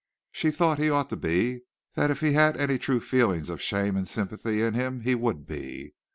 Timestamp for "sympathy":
4.09-4.63